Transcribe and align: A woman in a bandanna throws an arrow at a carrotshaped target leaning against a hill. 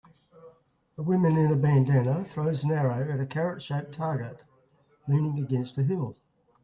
A 0.97 1.03
woman 1.03 1.37
in 1.37 1.51
a 1.51 1.55
bandanna 1.55 2.23
throws 2.25 2.63
an 2.63 2.71
arrow 2.71 3.11
at 3.13 3.19
a 3.19 3.25
carrotshaped 3.27 3.91
target 3.93 4.43
leaning 5.07 5.37
against 5.37 5.77
a 5.77 5.83
hill. 5.83 6.17